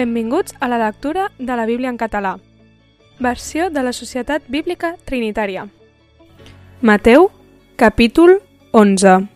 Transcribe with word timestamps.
Benvinguts 0.00 0.54
a 0.60 0.68
la 0.68 0.78
lectura 0.78 1.30
de 1.38 1.56
la 1.56 1.66
Bíblia 1.66 1.90
en 1.90 1.98
català. 1.98 2.38
Versió 3.18 3.68
de 3.68 3.82
la 3.82 3.92
Societat 3.92 4.46
Bíblica 4.48 4.94
Trinitària. 5.04 5.66
Mateu, 6.80 7.26
capítol 7.76 8.38
11. 8.72 9.26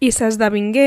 I 0.00 0.10
s'esdevingué 0.16 0.86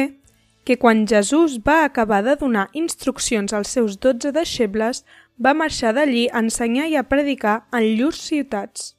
que 0.66 0.80
quan 0.82 1.06
Jesús 1.06 1.60
va 1.62 1.84
acabar 1.84 2.24
de 2.26 2.34
donar 2.42 2.66
instruccions 2.74 3.54
als 3.54 3.78
seus 3.78 4.00
dotze 4.02 4.34
deixebles, 4.34 5.06
va 5.38 5.54
marxar 5.54 5.94
d'allí 5.94 6.26
a 6.32 6.42
ensenyar 6.42 6.90
i 6.90 6.98
a 6.98 7.06
predicar 7.06 7.68
en 7.70 7.86
llurs 7.94 8.26
ciutats. 8.26 8.96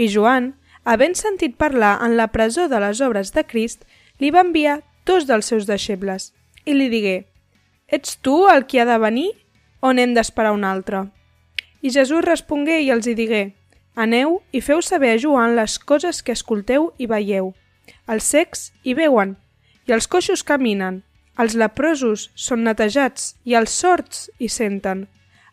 I 0.00 0.08
Joan, 0.08 0.54
havent 0.88 1.20
sentit 1.20 1.60
parlar 1.60 1.98
en 2.00 2.16
la 2.16 2.32
presó 2.32 2.70
de 2.72 2.80
les 2.80 3.04
obres 3.04 3.36
de 3.36 3.44
Crist, 3.44 3.84
li 4.16 4.32
va 4.32 4.48
enviar 4.48 4.80
dos 5.04 5.28
dels 5.28 5.52
seus 5.52 5.68
deixebles 5.68 6.32
i 6.64 6.72
li 6.72 6.88
digué 6.88 7.18
«Ets 7.86 8.16
tu 8.18 8.48
el 8.50 8.66
qui 8.66 8.80
ha 8.82 8.84
de 8.84 8.98
venir 8.98 9.28
o 9.80 9.92
n'hem 9.92 10.14
d'esperar 10.14 10.52
un 10.56 10.64
altre?» 10.66 11.04
I 11.82 11.92
Jesús 11.94 12.24
respongué 12.24 12.80
i 12.82 12.90
els 12.90 13.06
hi 13.06 13.14
digué 13.14 13.42
«Aneu 13.94 14.40
i 14.50 14.60
feu 14.60 14.82
saber 14.82 15.12
a 15.14 15.18
Joan 15.22 15.54
les 15.56 15.78
coses 15.78 16.22
que 16.22 16.34
escolteu 16.34 16.90
i 16.98 17.06
veieu. 17.06 17.52
Els 18.10 18.24
secs 18.24 18.72
hi 18.82 18.94
veuen, 18.98 19.36
i 19.86 19.94
els 19.94 20.08
coixos 20.10 20.42
caminen, 20.42 21.04
els 21.38 21.54
leprosos 21.54 22.30
són 22.34 22.64
netejats 22.66 23.34
i 23.44 23.54
els 23.54 23.70
sords 23.70 24.26
hi 24.40 24.48
senten. 24.48 25.06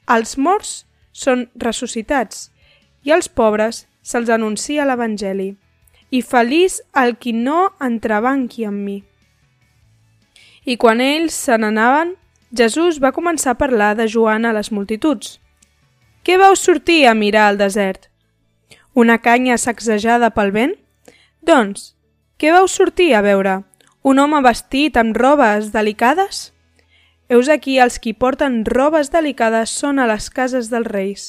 Els 0.09 0.37
morts 0.37 0.85
són 1.11 1.45
ressuscitats 1.59 2.49
i 3.03 3.13
als 3.13 3.29
pobres 3.29 3.83
se'ls 4.01 4.31
anuncia 4.33 4.87
l'Evangeli. 4.87 5.53
I 6.09 6.21
feliç 6.21 6.79
el 6.97 7.15
qui 7.17 7.33
no 7.33 7.73
entrebanqui 7.81 8.65
amb 8.65 8.81
mi. 8.87 8.97
I 10.65 10.77
quan 10.81 11.01
ells 11.01 11.35
se 11.45 11.57
n'anaven, 11.57 12.15
Jesús 12.53 12.99
va 13.01 13.11
començar 13.11 13.55
a 13.55 13.57
parlar 13.57 13.95
de 13.97 14.05
Joan 14.07 14.45
a 14.45 14.53
les 14.53 14.69
multituds. 14.69 15.39
Què 16.21 16.37
vau 16.37 16.53
sortir 16.55 17.07
a 17.09 17.15
mirar 17.17 17.47
al 17.49 17.57
desert? 17.57 18.11
Una 18.93 19.17
canya 19.17 19.57
sacsejada 19.57 20.29
pel 20.35 20.53
vent? 20.53 20.75
Doncs, 21.41 21.95
què 22.37 22.53
vau 22.53 22.67
sortir 22.69 23.15
a 23.17 23.23
veure? 23.25 23.63
Un 24.03 24.21
home 24.21 24.43
vestit 24.45 24.99
amb 25.01 25.17
robes 25.17 25.71
delicades? 25.73 26.51
Heus 27.27 27.49
aquí 27.49 27.79
els 27.81 27.97
qui 27.97 28.13
porten 28.13 28.61
robes 28.69 29.09
delicades 29.09 29.73
són 29.73 29.97
a 29.97 30.05
les 30.05 30.29
cases 30.29 30.69
dels 30.69 30.91
reis. 30.93 31.25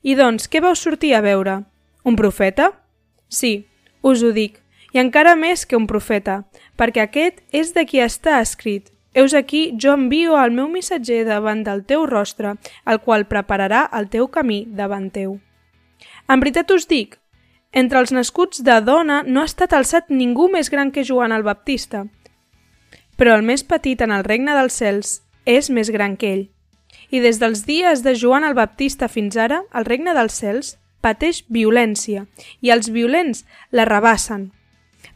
I 0.00 0.16
doncs, 0.16 0.48
què 0.48 0.64
vau 0.64 0.72
sortir 0.72 1.12
a 1.12 1.20
veure? 1.20 1.60
Un 2.08 2.16
profeta? 2.16 2.70
Sí, 3.28 3.66
us 4.00 4.24
ho 4.24 4.32
dic, 4.32 4.62
i 4.96 5.02
encara 5.02 5.36
més 5.36 5.66
que 5.68 5.76
un 5.76 5.86
profeta, 5.90 6.44
perquè 6.80 7.04
aquest 7.04 7.44
és 7.52 7.76
de 7.76 7.84
qui 7.84 8.00
està 8.00 8.40
escrit. 8.40 8.94
Heus 9.14 9.34
aquí, 9.34 9.72
jo 9.80 9.94
envio 9.94 10.34
el 10.42 10.50
meu 10.50 10.66
missatger 10.68 11.22
davant 11.28 11.62
del 11.62 11.84
teu 11.86 12.04
rostre, 12.10 12.56
el 12.84 12.98
qual 13.00 13.28
prepararà 13.30 13.86
el 13.94 14.08
teu 14.10 14.26
camí 14.28 14.64
davant 14.66 15.06
teu. 15.14 15.38
En 16.26 16.42
veritat 16.42 16.72
us 16.74 16.88
dic, 16.90 17.20
entre 17.70 17.98
els 18.02 18.12
nascuts 18.14 18.62
de 18.66 18.80
dona 18.82 19.22
no 19.26 19.42
ha 19.42 19.48
estat 19.50 19.72
alçat 19.72 20.10
ningú 20.10 20.48
més 20.50 20.70
gran 20.70 20.90
que 20.90 21.06
Joan 21.06 21.32
el 21.34 21.46
Baptista, 21.46 22.04
però 23.16 23.36
el 23.38 23.46
més 23.46 23.62
petit 23.62 24.02
en 24.02 24.10
el 24.14 24.26
regne 24.26 24.54
dels 24.54 24.78
cels 24.82 25.14
és 25.46 25.70
més 25.70 25.90
gran 25.94 26.16
que 26.16 26.32
ell. 26.34 26.44
I 27.10 27.20
des 27.22 27.38
dels 27.38 27.64
dies 27.66 28.02
de 28.02 28.14
Joan 28.18 28.46
el 28.46 28.54
Baptista 28.58 29.08
fins 29.08 29.36
ara, 29.36 29.62
el 29.74 29.86
regne 29.86 30.14
dels 30.14 30.38
cels 30.42 30.76
pateix 31.04 31.44
violència 31.52 32.26
i 32.64 32.70
els 32.74 32.90
violents 32.90 33.44
la 33.70 33.84
rebassen, 33.86 34.48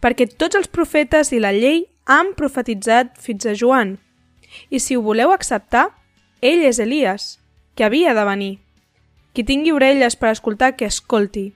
perquè 0.03 0.29
tots 0.29 0.59
els 0.59 0.69
profetes 0.69 1.33
i 1.33 1.41
la 1.43 1.55
llei 1.57 1.87
han 2.09 2.33
profetitzat 2.35 3.19
fins 3.21 3.45
a 3.45 3.53
Joan. 3.53 3.99
I 4.73 4.81
si 4.81 4.97
ho 4.97 5.03
voleu 5.05 5.31
acceptar, 5.31 5.91
ell 6.41 6.65
és 6.65 6.79
Elias, 6.81 7.37
que 7.77 7.85
havia 7.85 8.15
de 8.17 8.25
venir. 8.25 8.55
Qui 9.37 9.45
tingui 9.45 9.75
orelles 9.77 10.17
per 10.17 10.31
escoltar, 10.33 10.73
que 10.77 10.89
escolti. 10.89 11.53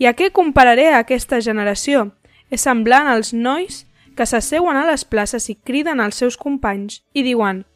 I 0.00 0.08
a 0.08 0.14
què 0.16 0.30
compararé 0.32 0.88
a 0.88 1.02
aquesta 1.04 1.42
generació? 1.44 2.08
És 2.48 2.64
semblant 2.64 3.10
als 3.12 3.34
nois 3.36 3.84
que 4.16 4.24
s'asseuen 4.24 4.80
a 4.80 4.86
les 4.88 5.04
places 5.04 5.50
i 5.52 5.58
criden 5.60 6.00
als 6.00 6.22
seus 6.22 6.38
companys 6.40 7.02
i 7.12 7.22
diuen 7.26 7.66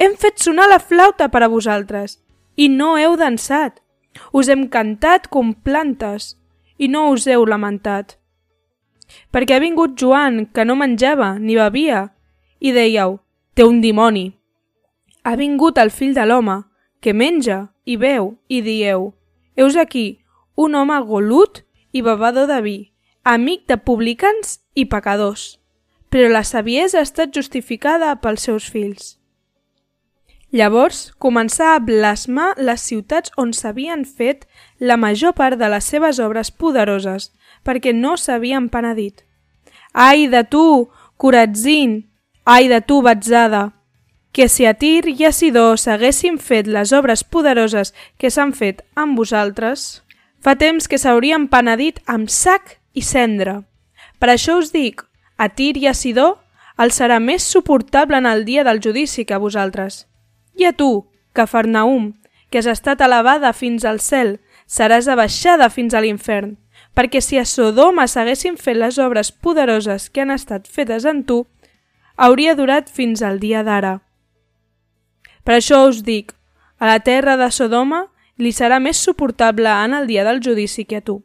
«Hem 0.00 0.16
fet 0.16 0.40
sonar 0.40 0.70
la 0.70 0.80
flauta 0.80 1.28
per 1.28 1.42
a 1.44 1.50
vosaltres 1.52 2.16
i 2.56 2.70
no 2.72 2.94
heu 2.96 3.18
dansat. 3.20 3.82
Us 4.32 4.48
hem 4.48 4.64
cantat 4.72 5.28
com 5.28 5.52
plantes 5.52 6.38
i 6.78 6.88
no 6.88 7.10
us 7.12 7.28
heu 7.28 7.44
lamentat 7.44 8.16
perquè 9.32 9.56
ha 9.56 9.62
vingut 9.62 9.96
Joan, 9.98 10.46
que 10.54 10.64
no 10.64 10.76
menjava 10.76 11.36
ni 11.38 11.56
bevia, 11.56 12.08
i 12.60 12.72
dèieu, 12.72 13.18
té 13.54 13.64
un 13.64 13.80
dimoni. 13.80 14.30
Ha 15.24 15.36
vingut 15.36 15.78
el 15.78 15.90
fill 15.90 16.14
de 16.14 16.24
l'home, 16.26 16.62
que 17.00 17.14
menja 17.16 17.68
i 17.84 17.96
veu, 17.96 18.36
i 18.48 18.60
dieu, 18.64 19.12
heus 19.56 19.76
aquí 19.76 20.20
un 20.56 20.74
home 20.74 20.98
golut 21.08 21.62
i 21.92 22.02
bevador 22.02 22.46
de 22.50 22.60
vi, 22.64 22.78
amic 23.24 23.66
de 23.68 23.78
publicans 23.80 24.58
i 24.74 24.84
pecadors. 24.84 25.56
Però 26.10 26.28
la 26.28 26.42
saviesa 26.44 27.00
ha 27.00 27.06
estat 27.06 27.32
justificada 27.34 28.12
pels 28.20 28.44
seus 28.48 28.66
fills. 28.68 29.19
Llavors 30.50 31.12
començà 31.22 31.76
a 31.76 31.80
blasmar 31.82 32.56
les 32.58 32.82
ciutats 32.82 33.30
on 33.38 33.52
s'havien 33.54 34.02
fet 34.04 34.48
la 34.80 34.96
major 34.98 35.34
part 35.38 35.58
de 35.60 35.68
les 35.70 35.86
seves 35.86 36.18
obres 36.18 36.50
poderoses, 36.50 37.30
perquè 37.62 37.92
no 37.94 38.16
s'havien 38.18 38.66
penedit. 38.68 39.22
Ai 39.94 40.26
de 40.26 40.42
tu, 40.42 40.90
Coratzin! 41.16 42.10
Ai 42.44 42.66
de 42.68 42.80
tu, 42.80 42.98
Batzada! 43.02 43.70
Que 44.32 44.48
si 44.48 44.66
a 44.66 44.74
Tir 44.74 45.06
i 45.10 45.24
a 45.26 45.32
Sidó 45.34 45.76
s'haguessin 45.76 46.38
fet 46.38 46.66
les 46.66 46.92
obres 46.94 47.22
poderoses 47.22 47.94
que 48.18 48.30
s'han 48.30 48.52
fet 48.54 48.82
amb 48.94 49.18
vosaltres, 49.18 50.02
fa 50.42 50.54
temps 50.58 50.86
que 50.86 50.98
s'haurien 50.98 51.48
penedit 51.50 51.98
amb 52.06 52.30
sac 52.30 52.78
i 52.94 53.02
cendra. 53.02 53.60
Per 54.18 54.30
això 54.30 54.58
us 54.58 54.70
dic, 54.74 55.02
a 55.38 55.48
Tir 55.48 55.76
i 55.78 55.86
a 55.90 55.94
Sidó 55.94 56.38
el 56.78 56.94
serà 56.94 57.18
més 57.22 57.42
suportable 57.42 58.18
en 58.18 58.26
el 58.26 58.46
dia 58.46 58.64
del 58.64 58.80
judici 58.82 59.26
que 59.26 59.34
a 59.34 59.42
vosaltres. 59.42 60.09
I 60.60 60.68
a 60.68 60.72
tu, 60.76 61.08
Cafarnaum, 61.32 62.12
que 62.50 62.60
has 62.60 62.68
estat 62.68 63.00
elevada 63.00 63.54
fins 63.56 63.86
al 63.88 64.02
cel, 64.04 64.36
seràs 64.68 65.08
abaixada 65.08 65.70
fins 65.72 65.96
a 65.96 66.02
l'infern 66.04 66.58
perquè 66.94 67.20
si 67.22 67.38
a 67.38 67.46
Sodoma 67.46 68.06
s'haguessin 68.08 68.56
fet 68.58 68.78
les 68.78 68.98
obres 68.98 69.30
poderoses 69.32 70.10
que 70.10 70.22
han 70.24 70.32
estat 70.34 70.66
fetes 70.68 71.06
en 71.06 71.22
tu, 71.24 71.46
hauria 72.16 72.54
durat 72.54 72.90
fins 72.90 73.22
al 73.22 73.40
dia 73.40 73.62
d'ara. 73.64 74.00
Per 75.44 75.56
això 75.56 75.84
us 75.88 76.02
dic, 76.04 76.34
a 76.78 76.86
la 76.90 77.00
terra 77.00 77.36
de 77.40 77.50
Sodoma 77.50 78.06
li 78.36 78.52
serà 78.52 78.80
més 78.80 78.98
suportable 78.98 79.70
en 79.70 79.94
el 79.94 80.06
dia 80.06 80.24
del 80.24 80.42
judici 80.44 80.84
que 80.84 81.00
a 81.00 81.04
tu. 81.04 81.22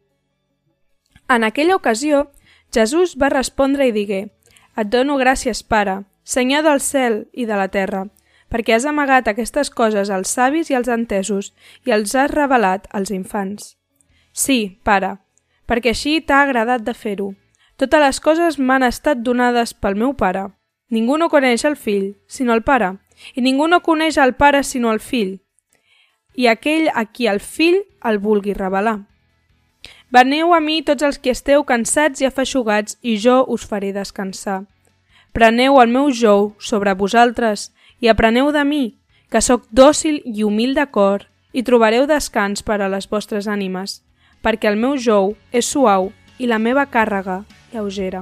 En 1.28 1.44
aquella 1.44 1.76
ocasió, 1.76 2.30
Jesús 2.74 3.16
va 3.22 3.34
respondre 3.34 3.88
i 3.88 3.92
digué, 3.92 4.30
Et 4.78 4.88
dono 4.92 5.16
gràcies, 5.16 5.64
Pare, 5.64 6.04
Senyor 6.24 6.64
del 6.64 6.82
cel 6.82 7.28
i 7.32 7.46
de 7.46 7.56
la 7.56 7.70
terra, 7.70 8.08
perquè 8.50 8.76
has 8.76 8.86
amagat 8.86 9.28
aquestes 9.28 9.70
coses 9.70 10.10
als 10.10 10.34
savis 10.38 10.70
i 10.70 10.78
als 10.78 10.90
entesos 10.92 11.54
i 11.86 11.92
els 11.92 12.16
has 12.16 12.32
revelat 12.32 12.88
als 12.92 13.12
infants. 13.12 13.76
Sí, 14.34 14.80
Pare, 14.84 15.18
perquè 15.68 15.94
així 15.94 16.20
t'ha 16.22 16.44
agradat 16.44 16.84
de 16.86 16.94
fer-ho. 16.94 17.34
Totes 17.78 18.02
les 18.02 18.20
coses 18.20 18.60
m'han 18.60 18.84
estat 18.84 19.24
donades 19.24 19.74
pel 19.74 19.98
meu 20.00 20.14
pare. 20.14 20.46
Ningú 20.90 21.18
no 21.18 21.30
coneix 21.30 21.66
el 21.66 21.76
fill, 21.76 22.14
sinó 22.28 22.54
el 22.54 22.62
pare, 22.64 22.94
i 23.34 23.42
ningú 23.42 23.68
no 23.68 23.82
coneix 23.82 24.20
el 24.22 24.36
pare 24.36 24.62
sinó 24.64 24.92
el 24.94 25.02
fill, 25.02 25.40
i 26.36 26.48
aquell 26.48 26.90
a 26.94 27.06
qui 27.06 27.28
el 27.32 27.40
fill 27.40 27.82
el 28.04 28.20
vulgui 28.20 28.54
revelar. 28.54 29.00
Veneu 30.12 30.54
a 30.54 30.60
mi 30.62 30.82
tots 30.86 31.04
els 31.04 31.18
que 31.20 31.34
esteu 31.34 31.64
cansats 31.68 32.22
i 32.22 32.28
afeixugats, 32.30 33.00
i 33.02 33.18
jo 33.18 33.42
us 33.52 33.66
faré 33.68 33.92
descansar. 33.96 34.64
Preneu 35.34 35.82
el 35.82 35.92
meu 35.92 36.12
jou 36.16 36.54
sobre 36.60 36.94
vosaltres 36.94 37.72
i 38.02 38.10
apreneu 38.12 38.52
de 38.52 38.64
mi, 38.66 38.84
que 39.30 39.42
sóc 39.42 39.66
dòcil 39.72 40.22
i 40.26 40.44
humil 40.44 40.76
de 40.76 40.86
cor, 40.92 41.28
i 41.56 41.64
trobareu 41.64 42.06
descans 42.08 42.64
per 42.64 42.82
a 42.82 42.90
les 42.92 43.08
vostres 43.08 43.48
ànimes, 43.48 44.02
perquè 44.44 44.70
el 44.70 44.78
meu 44.80 44.98
jou 45.00 45.34
és 45.52 45.66
suau 45.66 46.12
i 46.38 46.50
la 46.52 46.60
meva 46.60 46.86
càrrega 46.92 47.44
lleugera. 47.72 48.22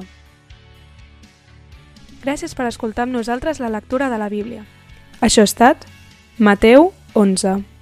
Gràcies 2.24 2.54
per 2.56 2.70
escoltar 2.70 3.08
amb 3.08 3.18
nosaltres 3.18 3.60
la 3.60 3.74
lectura 3.74 4.08
de 4.10 4.22
la 4.22 4.30
Bíblia. 4.30 4.64
Això 5.20 5.44
ha 5.44 5.50
estat 5.50 5.88
Mateu 6.38 6.94
11. 7.14 7.73